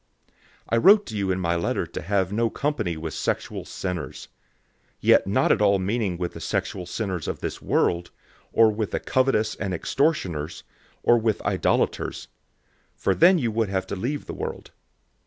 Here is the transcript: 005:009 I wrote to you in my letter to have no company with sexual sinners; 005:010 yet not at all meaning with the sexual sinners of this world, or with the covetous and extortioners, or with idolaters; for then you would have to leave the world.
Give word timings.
005:009 0.29 0.33
I 0.69 0.77
wrote 0.77 1.05
to 1.05 1.15
you 1.15 1.29
in 1.29 1.39
my 1.39 1.55
letter 1.55 1.85
to 1.85 2.01
have 2.01 2.33
no 2.33 2.49
company 2.49 2.97
with 2.97 3.13
sexual 3.13 3.65
sinners; 3.65 4.29
005:010 4.95 4.97
yet 5.01 5.27
not 5.27 5.51
at 5.51 5.61
all 5.61 5.77
meaning 5.77 6.17
with 6.17 6.33
the 6.33 6.39
sexual 6.39 6.87
sinners 6.87 7.27
of 7.27 7.37
this 7.39 7.61
world, 7.61 8.09
or 8.51 8.71
with 8.71 8.89
the 8.89 8.99
covetous 8.99 9.53
and 9.57 9.75
extortioners, 9.75 10.63
or 11.03 11.19
with 11.19 11.39
idolaters; 11.45 12.29
for 12.95 13.13
then 13.13 13.37
you 13.37 13.51
would 13.51 13.69
have 13.69 13.85
to 13.85 13.95
leave 13.95 14.25
the 14.25 14.33
world. 14.33 14.71